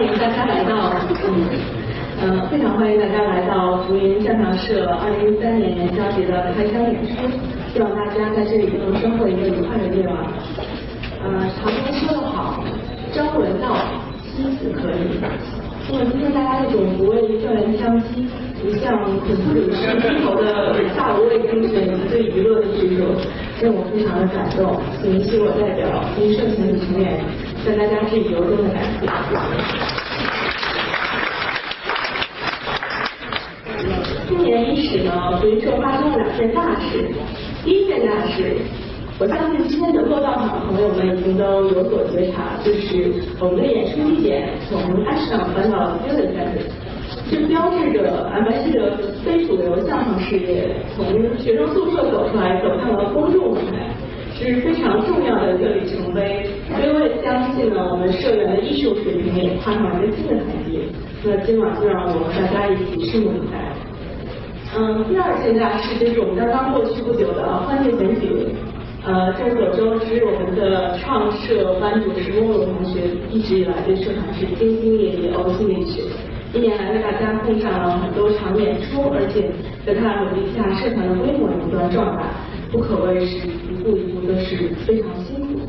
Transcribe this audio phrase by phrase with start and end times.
[0.00, 0.94] 欢迎大家来到，
[1.28, 1.44] 嗯，
[2.22, 7.28] 呃，非常欢迎大家来到福音相声社二零一三年元宵节的开箱演出，
[7.70, 10.16] 希望大家在这里都能收获一个愉快的夜晚。
[11.20, 12.64] 呃，常言说得好，
[13.12, 13.76] 朝闻道，
[14.24, 15.20] 夕死可矣。
[15.92, 18.24] 那么今天大家这种不畏正人枪击，
[18.62, 23.04] 不向恐怖主义低头的大无畏精神以及对娱乐的执着，
[23.60, 24.80] 让我非常的感动。
[25.02, 27.20] 请请我代表福音社全体成员
[27.64, 29.06] 向大家致以由衷的感谢。
[34.28, 37.10] 今年伊始呢，福音社发生了两件大事。
[37.62, 38.56] 第一件大事，
[39.18, 46.64] 我相信今天能够到场的朋友们已经都有所觉察，就是我们的演出地点从安市场搬到了 v i l l a g
[47.30, 51.04] 这标志着 M I C 的非主流相声事业从
[51.38, 53.92] 学生宿舍走出来，走向了公众舞台，
[54.46, 56.46] 是非常重要的一个里程碑。
[56.70, 60.80] 所以我也相信呢，我们社员的艺术水平也踏上了一个新的台阶。
[61.22, 63.58] 那今晚就让我们大家一起拭目以待。
[64.76, 68.54] 嗯，第二件大事就是我们刚刚过去不久的欢庆选举。
[69.02, 76.02] 呃，众所周知，我们的创社班主石梦龙同学一直以来对社团是兢兢业业、呕心沥血。
[76.52, 79.50] 一年来为大家奉上了很多场演出，而且
[79.86, 82.28] 在他努力下，社团的规模也不断壮大，
[82.70, 85.60] 不可谓是一步一步都是非常辛苦，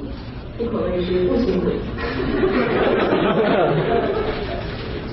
[0.58, 1.66] 不可谓是不辛苦。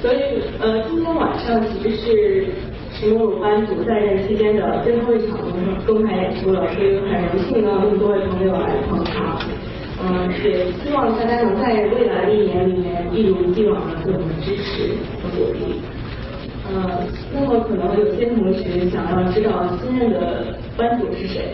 [0.00, 0.16] 所以，
[0.60, 2.46] 呃，今天晚上其实是
[2.92, 5.36] 石梦鲁班主在任期间的最后一场
[5.86, 9.38] 公开演出了，所以很荣幸呢，那么多位朋友来捧场。
[10.00, 15.80] 嗯，也希望大家能在未来的一年里面一如既往的对我们支持和鼓励。
[16.70, 17.02] 呃，
[17.34, 21.50] 那么可能有些同学想要知道新任的班主是谁，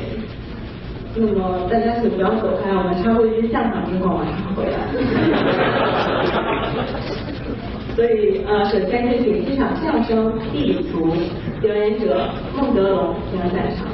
[1.17, 4.73] 那么大家请不要走开，我们稍后一句相声之后马上回来。
[7.95, 11.15] 所以呃，首先就请欣赏相声《地理图》，
[11.61, 13.87] 表演者孟德龙将上场。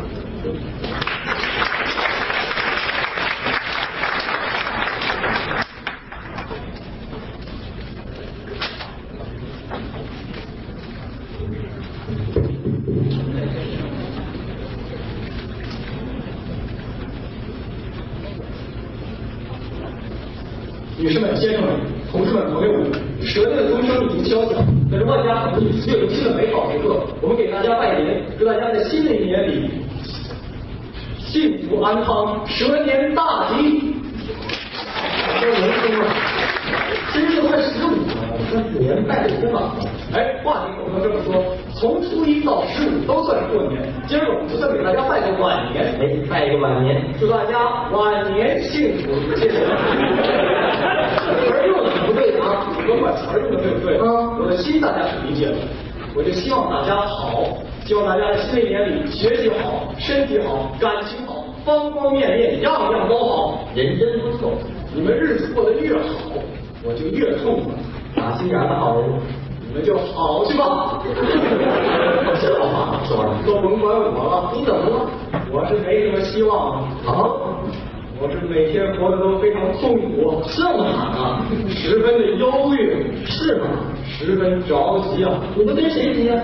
[21.03, 21.71] 女们、先生们、
[22.11, 22.91] 同志们、朋友们，
[23.23, 29.71] 蛇年的钟声已经敲响，在这万家红庆、月如新的美好时刻，我们给大家拜年，祝大家在新的一年里
[31.19, 33.95] 幸福安康，蛇年大吉。
[35.39, 36.05] 说年终了，
[37.13, 39.73] 今天都快十五了，我说年拜个空了。
[40.13, 43.81] 哎，话题不能这么说，从初一到十五都算是过年。
[44.07, 49.15] 今儿我们就算给大家拜个晚年，哎，拜一个晚年，祝大家晚年幸福。
[49.35, 49.65] 谢谢。
[49.65, 49.65] 词
[51.49, 55.57] 儿用的不对啊，甭管词儿用的对不对，啊我的心大家是理解的。
[56.15, 57.49] 我就希望大家好，
[57.87, 63.59] 希望大家在新的一年里学习好，身体好，感情好，方方面面样样都好。
[63.75, 64.53] 人真不错，
[64.95, 66.37] 你们日子过得越好，
[66.85, 67.73] 我就越痛快。
[68.15, 69.09] 打心眼儿的好人。
[69.71, 71.01] 你们就好去吧。
[72.43, 75.07] 这 话说的，都甭管我了，你怎么了？
[75.53, 77.31] 我是没什么希望啊，
[78.21, 81.47] 我是每天活得都非常痛苦，这么惨啊？
[81.69, 83.67] 十分的忧郁，是吗？
[84.05, 85.39] 十分着急啊！
[85.57, 86.43] 你们跟谁急啊？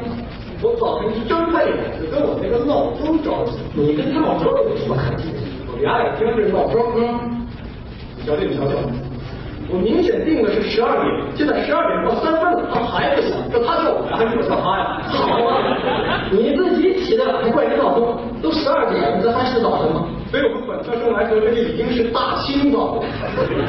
[0.62, 3.58] 我早晨一睁开眼就跟我那个闹钟着急。
[3.74, 5.38] 你跟闹钟有什么可急的？
[5.72, 7.46] 我俩眼听这闹钟，嗯，
[8.16, 8.72] 你瞧这，你瞧瞧，
[9.68, 15.02] 我明显定的是十二点，现在十二点过三分了，他还不响，这他叫我，还是我叫他呀？
[15.10, 20.06] 好啊，你自己起的还怪人闹钟，都十二点了，这还是早晨吗？
[20.30, 23.02] 所以我们本科生来说，这就已经是大清早了。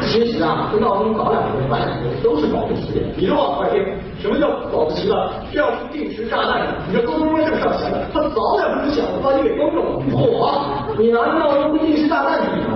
[0.02, 3.02] 其实啊，这闹钟早两分晚两分都是保不齐的。
[3.16, 3.82] 你这话快听，
[4.22, 5.34] 什么叫保不齐了？
[5.52, 9.98] 这要是定时炸弹，你这咚咚咚这么上弦的，它早两分钟响了，把你给崩着了。
[10.14, 12.67] 嚯，你拿着闹钟定时炸弹比？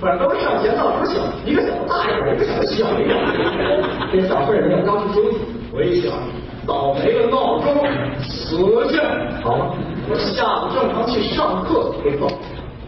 [0.00, 3.16] 反正都是上弦闹钟响，一个小大一点，一个小的小一点。
[4.12, 5.38] 这小事人要刚去休息。
[5.72, 6.12] 我一想，
[6.66, 7.74] 倒霉的闹钟，
[8.22, 8.56] 死
[8.88, 9.00] 去！
[9.42, 9.74] 好了，
[10.08, 12.28] 我下午正常去上课，没错。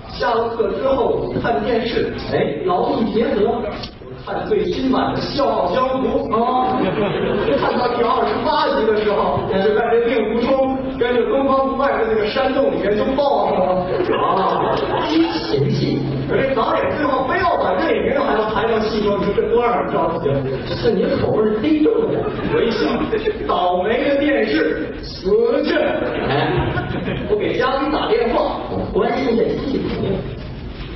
[0.08, 3.60] 下了课之后看电视，哎，劳逸结合。
[4.26, 6.76] 看最新版的《笑傲江湖》哦，
[7.58, 13.80] 看到第二十八集的时候，就在这令狐冲跟着东方不败的那个山洞里面就抱上了。
[14.20, 14.60] 啊，
[15.50, 15.98] 激情戏。
[16.28, 20.38] 可这导演最后非要把这里面还要排到戏装，你说这多让人着急啊！
[20.76, 22.22] 是你口味忒重了。
[22.54, 22.86] 我一想，
[23.48, 25.74] 倒霉的电视，死去！
[25.74, 26.48] 哎，
[27.28, 28.60] 我给家里打电话，
[28.92, 30.16] 关心这戏朋友。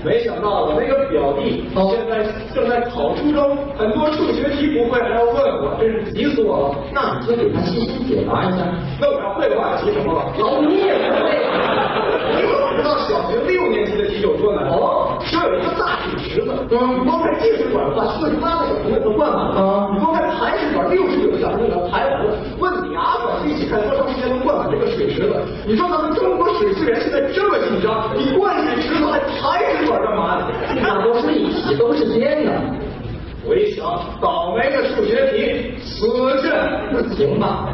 [0.05, 2.23] 没想到我那个表弟现在
[2.55, 6.75] 正在考初中，很多数学题不会还要问我，真是急死我了。
[6.93, 8.59] 那你就给他细心解答一下。
[9.01, 10.31] 那我要会的话，急什么了？
[10.39, 11.44] 老你也不会。
[12.75, 15.17] 你可不知道小学六年级的题有多难哦。
[15.31, 19.63] 这有一个大水池子，嗯，你光看进水管的话，四十八个小朋友都灌满了。
[19.63, 19.91] 啊。
[19.95, 22.35] 你光看排水管，六十九个小朋友排满了。
[22.59, 25.35] 问你牙管一起看多长时间能灌满这个水池子？
[25.67, 30.47] 你说咱们中国水资源现在这么紧张，你灌水池子还排水管干嘛呢？
[30.83, 32.53] 那都是一体，都是尖的。
[33.47, 33.85] 我一想，
[34.21, 36.09] 倒霉的数学题，死
[36.43, 37.69] 阵，行吧？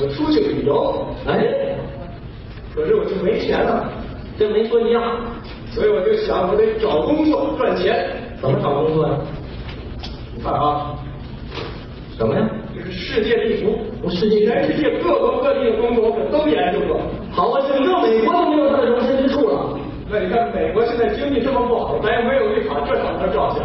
[0.00, 1.76] 我出去旅游，哎，
[2.74, 3.84] 可是我就没钱了，
[4.38, 5.02] 跟没说一样。
[5.70, 8.06] 所以我就想，我得找工作赚钱。
[8.40, 9.14] 怎么找工作呀？
[10.36, 10.94] 你看啊，
[12.18, 12.48] 什么呀？
[12.74, 17.00] 这是世界地图，我世界全世界各国各地的工作我可都研究过。
[17.30, 19.78] 好啊，整个美国都没有它的容身之处了。
[20.10, 23.64] 那你看美国现在经济这么不好，咱也没有一场，这上哪照相？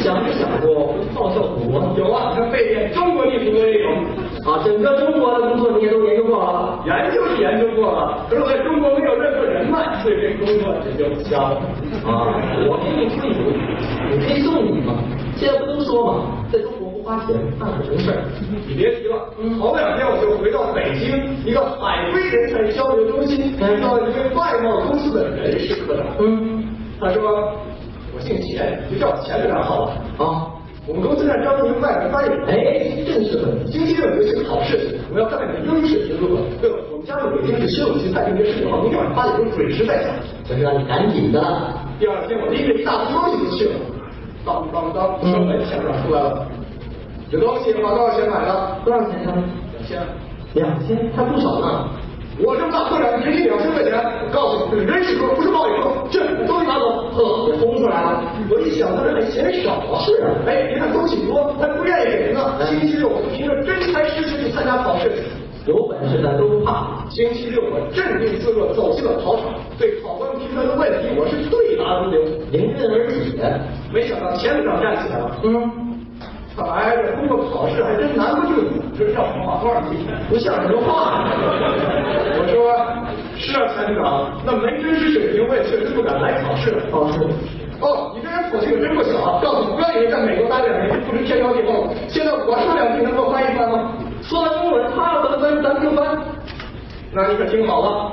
[0.00, 1.82] 想没想过报效祖国？
[1.98, 3.90] 有啊，你看背面中国地图我也有。
[4.48, 6.78] 啊，整个中国的工作你也都研究过了？
[6.86, 9.31] 研究是研究过了，可是我在中国没有任
[9.72, 11.56] 何人脉，所以这工作这就瞎了。
[12.04, 12.36] 啊，
[12.68, 13.56] 我给你出一主意，
[14.12, 14.92] 你可以送你吗。
[15.34, 18.22] 现在不都说嘛，在中国不花钱办不成事儿。
[18.68, 21.08] 你别提了，头两天我就回到北京
[21.44, 26.06] 一个海归人才交流中心，遇到一位外贸公司的人事科长。
[26.20, 26.64] 嗯，
[27.00, 27.52] 他说
[28.14, 29.90] 我姓钱，就叫我钱科长好了。
[30.18, 30.52] 啊，
[30.86, 32.28] 我们公司在招一名外来翻译。
[32.46, 36.42] 哎，正是很星期六有一次考试，我要看看你的英式题如何。
[36.60, 40.14] 对吧，们家的北京市十五区太平街十九号，明天晚上八点钟准时在场。
[40.46, 41.42] 这是让你赶紧的。
[41.98, 43.74] 第二天我拎着一大堆东西就去了，
[44.46, 46.46] 当当当，车门钱长出来了，
[47.30, 48.78] 有东西花多少钱买的？
[48.84, 49.34] 多少钱呢？
[49.74, 50.00] 两千。
[50.54, 51.88] 两千，还不少呢。
[52.38, 57.10] 我这么大科长，给你两千块钱，我告诉你，人事科不是贸易科，这东西拿走。
[57.10, 58.22] 呵，也轰出来了。
[58.48, 59.98] 我一想，他这还嫌少啊。
[60.06, 62.40] 是啊，哎，你看东西多，他不愿意给人呢。
[62.64, 65.10] 星期六凭着真才实学去参加考试，
[65.66, 67.04] 有本事咱都不怕。
[67.08, 69.44] 星期六我镇定自若走进了考场，
[69.78, 72.20] 对考官提出来的问题我是对答如流，
[72.50, 73.38] 迎刃而解。
[73.92, 75.70] 没想到前部长站起来了，嗯，
[76.56, 80.18] 看来这通过考试还真难不住你，这让我们花多少钱？
[80.28, 81.30] 不像人话。
[82.34, 82.74] 我说
[83.36, 86.82] 是啊，前部长，那没真实水平，我也确实不敢来考试了。
[86.90, 87.22] 哦，是。
[87.82, 89.40] 哦，你这人口气可真不小啊！
[89.42, 91.90] 告诉你，不要以为在美国待两年就不知天高地厚了。
[92.06, 93.90] 现在我说两句，能给我翻一翻吗？
[94.22, 96.16] 说完中文，他要怎么翻，咱们就翻。
[97.14, 98.12] 那你可听好了，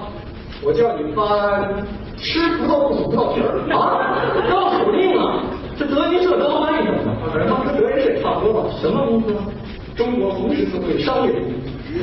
[0.61, 1.85] 我叫你翻
[2.17, 4.19] 吃葡萄不吐葡萄皮儿啊，
[4.49, 5.43] 绕口令啊！
[5.77, 7.31] 这德云社招翻译什么的？
[7.31, 8.69] 反正当时德云社也差不多吧。
[8.81, 9.33] 什么公司？
[9.95, 11.47] 中国红十字会商业部。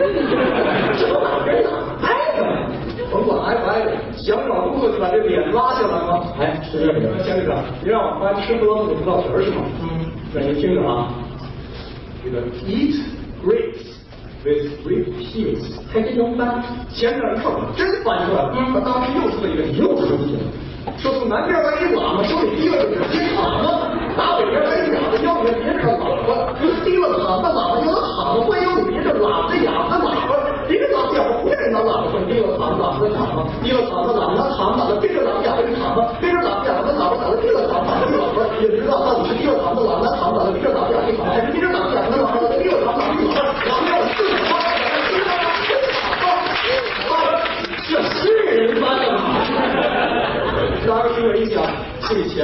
[0.98, 1.70] 这都哪跟哪
[2.02, 2.40] 挨着？
[3.12, 6.24] 甭管挨不挨着，想找工作就把这脸拉下来吗？
[6.40, 7.22] 哎，是这个。
[7.22, 9.56] 先生，您，让我翻吃葡萄不吐葡萄皮儿是吗？
[9.82, 10.06] 嗯。
[10.32, 11.12] 那您听着啊，
[12.24, 12.96] 这个 eat
[13.44, 13.95] grapes
[14.46, 16.62] with grape peels，还真能翻。
[16.94, 18.54] 前面一看，真翻出来了。
[18.54, 18.72] 嗯。
[18.72, 20.38] 他当时又出了一个，又说一个，
[20.96, 26.54] 说从南边来一喇嘛，手里提了个金喇嘛，打北边来一哑巴，腰里别着个喇叭，
[26.84, 30.30] 提了喇叭，喇叭有了喇叭会有别着喇叭哑巴喇叭，
[30.68, 35.55] 别着喇叭不愿意拿喇叭，说提了喇叭喇叭的喇叭，提了喇叭喇叭拿喇叭的，别着喇叭哑巴的喇叭，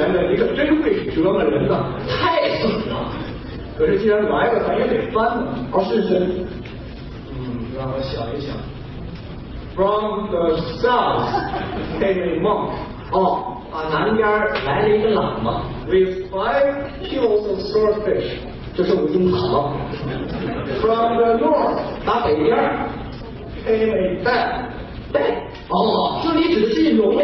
[0.07, 3.11] 你可真会折磨人呐，太损了。
[3.77, 5.47] 可是既然来了，咱也得翻呢。
[5.71, 6.19] 哦，是是。
[7.31, 8.55] 嗯，让我想一想。
[9.75, 11.25] From the south
[11.99, 12.69] came a monk.
[13.11, 14.27] 哦，啊，南边
[14.65, 18.37] 来了一个喇嘛 with five kilos of swordfish.
[18.75, 19.37] 这是五斤塔。
[20.81, 22.55] From the north 打北边
[23.65, 24.65] came a bat.
[25.11, 25.21] 对，
[25.69, 27.15] 哦，这里指的是聋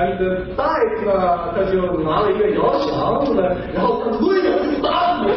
[0.00, 3.36] And the bat 呢，他就拿了一个摇响子，
[3.74, 5.28] 然后他抡着就打我。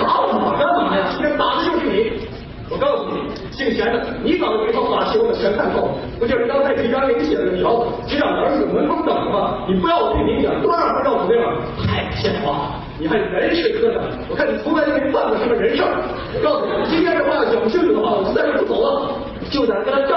[0.00, 1.04] 打我干嘛呀？
[1.12, 2.24] 今天打的就是你。
[2.68, 9.62] 我告诉你，姓钱的，你搞的这套法器我可全看透了，不就是刚才提纲领写的条子，局长儿子门口等着吗？
[9.68, 11.38] 你不要我对你讲，多让他绕口令，
[11.86, 12.80] 太骗话！
[12.98, 15.84] 你还人事科长，我看你从来就没办过什么人事。
[15.84, 19.12] 我告诉你，今天这话要讲清楚的话，我就在这不走了，
[19.50, 20.15] 就在跟他。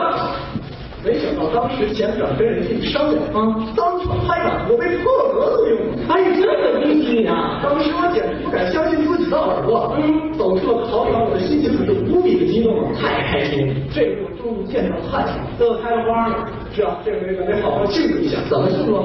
[1.40, 6.14] 到当时钱部长跟人一商量，啊，当场拍板，我被破格录用了。
[6.14, 7.62] 哎，这个明星啊！
[7.64, 9.96] 当时我简直不敢相信自己的耳朵。
[9.98, 16.46] 嗯，走出了考场，我的心情可是无比的激动啊，太开心，这回我终于见到太阳，乐开了花了。
[16.76, 18.38] 是啊，这回咱得好好庆祝一下。
[18.50, 19.00] 怎么庆祝？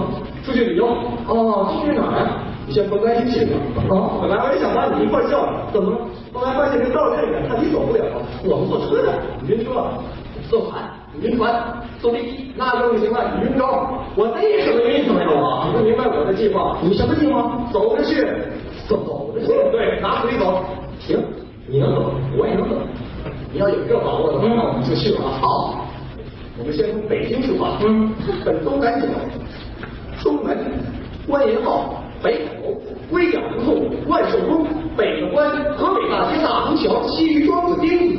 [0.44, 0.86] 出去旅游。
[1.28, 2.42] 哦，去哪儿啊？
[2.66, 3.60] 你先甭担心去吧。
[3.90, 5.98] 啊本来我也想把你一块儿叫，怎么了？
[6.32, 8.02] 后来发现这道这远，怕你走不了，
[8.42, 9.12] 我们坐车的，
[9.46, 9.70] 晕车，
[10.48, 10.82] 坐船，
[11.22, 11.52] 晕船，
[12.00, 12.52] 坐飞机。
[12.56, 13.64] 那更不行了，你晕着。
[14.16, 15.66] 我那什么意思没有啊？
[15.66, 16.78] 你不明白我的计划？
[16.82, 17.68] 你什么计划？
[17.72, 18.24] 走着去，
[18.86, 19.46] 走着去。
[19.72, 20.62] 对，拿腿走。
[21.00, 21.18] 行，
[21.66, 22.76] 你能走，我也能走。
[23.52, 25.38] 你要有这把握的话，嗯那我们就去了啊。
[25.40, 25.86] 好，
[26.58, 28.12] 我们先从北京出发，嗯，
[28.44, 29.06] 奔东南角，
[30.22, 30.56] 东门、
[31.26, 32.80] 关银号、北口、
[33.10, 34.66] 归养胡同、万寿宫、
[34.96, 38.13] 北个关、河北大街大虹桥、西域庄子、丁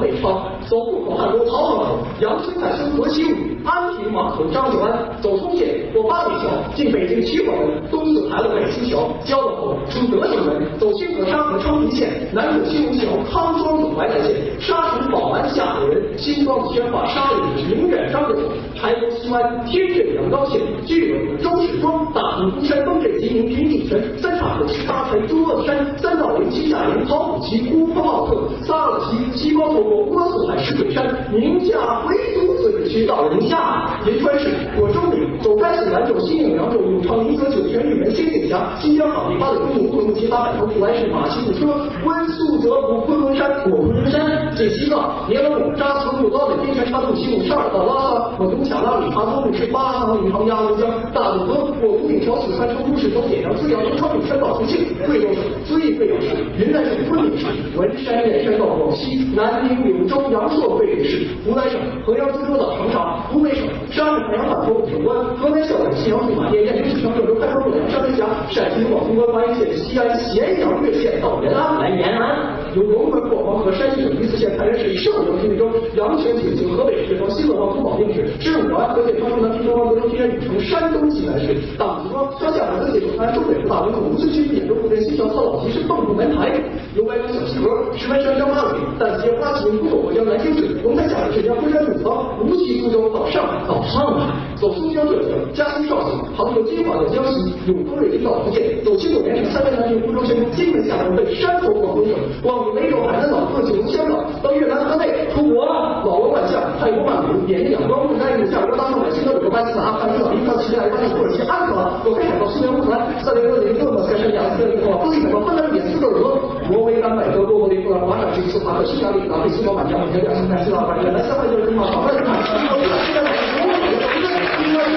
[0.00, 18.40] 北方，走户口汉沟曹河口、阳春泰生河西路、安平码头张九安，走通县过八里桥，进北京齐火门，东四牌楼北新桥，交道口出德胜门，走清河沙河昌平县，南过新虹桥、康庄子淮南县，沙城宝安下河人，新庄子宣化沙岭宁远张家口，
[18.74, 34.48] 柴沟西湾天镇阳高县，巨尾周氏庄，大同孤山东镇吉林平地城，三岔口十八城朱恶山，三道陵七下陵陶普旗乌峰奥特，萨尔旗西光头国波斯海石嘴山，宁夏回族自治区到了宁夏，银川市
[34.80, 41.66] 我州里走开市兰州西宁扬州永昌临泽酒泉玉门新定峡，新疆好地八里公路乌鲁木齐八百头普安市马西的车，
[42.04, 72.60] 温宿泽湖昆仑山果昆仑山，进西藏聂勒木扎村路高的边泉插渡西路沙尔到拉萨，我从卡拉里哈多路是巴桑银行鸭绿江大渡河，我从顶桥四川成都市从点上资阳从昌平山到重庆，贵州省遵义贵阳市，云南省昆明市，文山燕山到广西，南宁柳州阳朔桂林市，湖南省衡阳株洲到长沙，湖北省沙市海洋码头武关，河南孝感信阳驻马店燕京市城郑州开封洛阳山门峡，陕西广东关华阴县西安咸阳岳县到延安，来延安。
[72.76, 78.09] 由龙门过黄河，山西省榆次县太原市以上游平州，阳泉景行河北市从新乐坊通保定
[78.40, 86.50] 市，知武安河县昌平南平东方德州平安禹城山东济南市，党子庄乡下河界九安中北部大文口无锡区兖州古镇西桥操老集市蚌埠门台，
[86.96, 116.36] 由外关小西河，石门山张八里，淡街花旗古董国江南京市，龙潭下镇镇江昆山土仓，无锡苏州到上海到上海，走松江浙江，嘉兴绍兴，杭州金华到江西，永丰瑞金到福建，走青果连城三湾南平福州宣州金门厦门奔山头广东省，广东梅州海南岛各九龙香港，到越南河内出国，老挝万象，泰国曼谷，缅甸仰光，不丹印度夏威夷大上海，新加坡巴基斯坦阿富汗伊朗伊朗叙利亚巴基土耳其安卡拉，我开海到苏联乌克兰，塞内俄林顿莫斯科圣亚斯特里克，波利海到芬兰缅斯特尔，
[116.70, 121.82] 挪威丹麦德国柏林布兰华沙吉斯塔克匈牙利拿贝西罗马尼亚蒙特利尔新西兰巴西南三万就是什么？
[121.84, 124.94] 好汉人看，我们现在应该是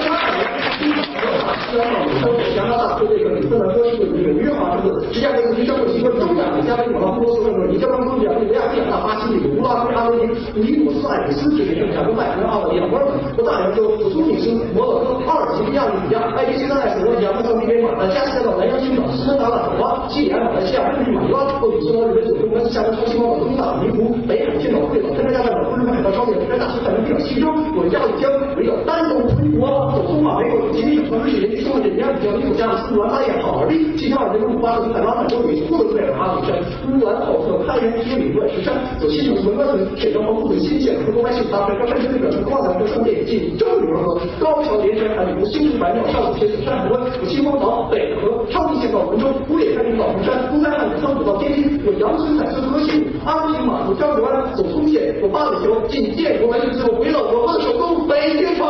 [2.54, 29.66] 加拿大对这个里芬兰哥是纽约华盛顿，芝加哥自己生活习惯，中亚加美马拉波罗斯问尼加拉瓜、利亚利维亚、利亚大巴西、里乌拉圭、阿根廷、尼古斯、艾比斯、智利、圣加哥、麦克澳大利亚、摩尔本、大洋洲、土突尼斯、摩洛哥、阿尔及利亚、利比亚、埃及、西南爱斯罗亚、莫桑比克、马加斯加到南洋群岛、斯门达拉、爪哇、西里、马来西亚、日本、马尼拉、欧里斯岛、日本、九州、关西、厦门、长崎、马岛、东大、尼湖、北海、青岛、贵岛、三加亚半岛、日本海盗、朝鲜、山大、西太平洋、西洲、我加里江、围绕丹东、回国、
[29.96, 31.80] 走通马、美国、吉林省、河北市、延吉、松
[32.24, 36.56] 山、镇江、江、尼古加的斯兰、巴彦、好尔滨、七条二人路、巴勒斯坦、拉曼州、旅、呼伦贝尔、阿里山、
[36.88, 58.64] 乌兰浩特、开原、铁岭、乱石山，走西部文官村、沈阳、黄埔、新县、河东、安庆、大山、山西代表城、花兰、和顺店、晋州、女儿河、高桥、连山、海湖、新竹、白庙、上、铁、山海关、有秦皇岛、北河、昌平县到文州、乌野、开平到红山、东山、汉口、仓埔到天津，有阳春、海村、河西路、安平码头、张九安，走通县，有八里桥，进建国门，最后回到我们的首都北京城。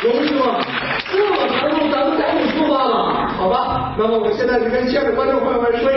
[0.00, 0.40] 同志们，
[1.10, 3.92] 这么长路，咱们赶紧出发了，好吧？
[3.98, 5.90] 那么我现在就跟亲爱的观众朋友们说